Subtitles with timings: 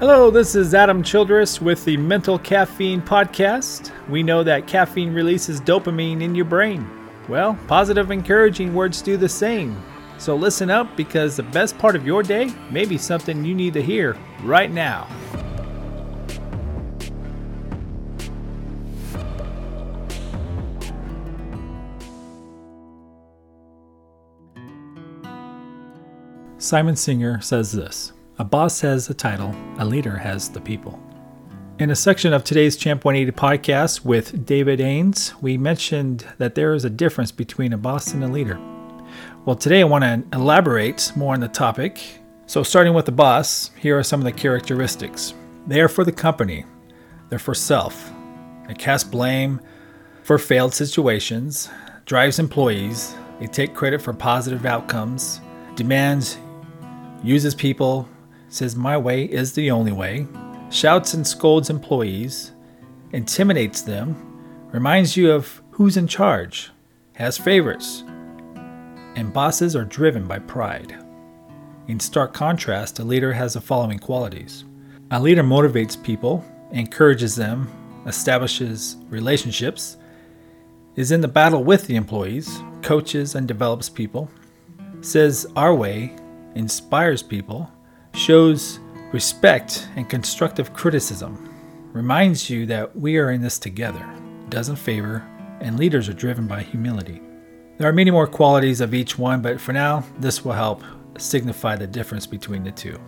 [0.00, 3.92] Hello, this is Adam Childress with the Mental Caffeine Podcast.
[4.08, 6.88] We know that caffeine releases dopamine in your brain.
[7.28, 9.76] Well, positive, encouraging words do the same.
[10.16, 13.74] So listen up because the best part of your day may be something you need
[13.74, 15.06] to hear right now.
[26.56, 30.98] Simon Sinek says this A boss has the title, a leader has the people.
[31.78, 36.72] In a section of today's Champ 180 podcast with David Ains, we mentioned that there
[36.72, 38.58] is a difference between a boss and a leader.
[39.44, 42.00] Well, today I want to elaborate more on the topic.
[42.46, 45.34] So, starting with the boss, here are some of the characteristics
[45.66, 46.64] they are for the company,
[47.28, 48.10] they're for self,
[48.66, 49.60] they cast blame
[50.22, 51.68] for failed situations,
[52.06, 55.42] drives employees, they take credit for positive outcomes,
[55.74, 56.38] demands
[57.22, 58.08] uses people,
[58.50, 60.26] says my way is the only way,
[60.70, 62.52] shouts and scolds employees,
[63.12, 64.14] intimidates them,
[64.72, 66.70] reminds you of who's in charge,
[67.14, 68.04] has favorites,
[69.16, 71.02] and bosses are driven by pride.
[71.88, 74.64] In stark contrast, a leader has the following qualities
[75.12, 77.68] a leader motivates people, encourages them,
[78.06, 79.96] establishes relationships,
[80.94, 84.30] is in the battle with the employees, coaches and develops people,
[85.00, 86.14] says our way
[86.54, 87.70] inspires people,
[88.14, 88.80] shows
[89.12, 91.46] respect and constructive criticism,
[91.92, 94.04] reminds you that we are in this together,
[94.48, 95.26] doesn't favor,
[95.60, 97.20] and leaders are driven by humility.
[97.78, 100.82] There are many more qualities of each one, but for now, this will help
[101.18, 102.98] signify the difference between the two.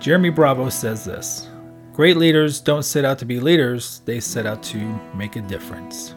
[0.00, 1.48] Jeremy Bravo says this
[1.92, 4.78] Great leaders don't set out to be leaders, they set out to
[5.14, 6.14] make a difference.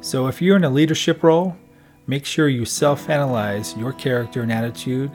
[0.00, 1.56] So if you're in a leadership role,
[2.06, 5.10] make sure you self analyze your character and attitude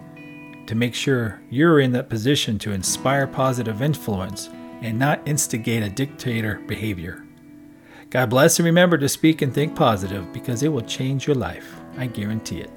[0.68, 4.50] to make sure you're in that position to inspire positive influence
[4.82, 7.26] and not instigate a dictator behavior.
[8.10, 11.76] God bless and remember to speak and think positive because it will change your life.
[11.98, 12.70] I guarantee it.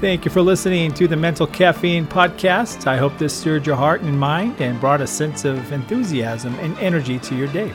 [0.00, 2.86] Thank you for listening to the Mental Caffeine Podcast.
[2.86, 6.78] I hope this stirred your heart and mind and brought a sense of enthusiasm and
[6.78, 7.70] energy to your day.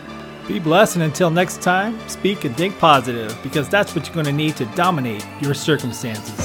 [0.47, 4.27] Be blessed, and until next time, speak and think positive because that's what you're going
[4.27, 6.44] to need to dominate your circumstances.